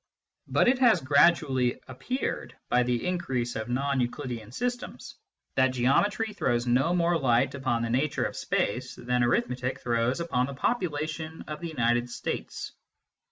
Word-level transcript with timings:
But 0.47 0.67
it 0.67 0.79
has 0.79 0.99
gradually 0.99 1.79
appeared, 1.87 2.55
by 2.69 2.81
the 2.81 3.05
increase 3.05 3.55
of 3.55 3.69
non 3.69 4.01
Euclidean 4.01 4.51
systems, 4.51 5.13
that 5.55 5.67
Geometry 5.73 6.33
throws 6.33 6.65
no 6.65 6.91
more 6.95 7.19
light 7.19 7.53
upon 7.53 7.83
the 7.83 7.89
nature 7.91 8.23
of 8.25 8.35
space 8.35 8.95
than 8.95 9.21
Arithmetic 9.23 9.79
throws 9.79 10.19
upon 10.19 10.47
the 10.47 10.55
popula 10.55 11.07
tion 11.07 11.43
of 11.47 11.59
the 11.59 11.67
United 11.67 12.09
States. 12.09 12.71